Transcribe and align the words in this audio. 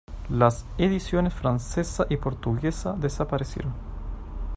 Las 0.31 0.65
ediciones 0.79 1.31
francesa 1.31 2.07
y 2.09 2.17
portuguesa 2.17 2.93
desaparecieron. 2.97 3.75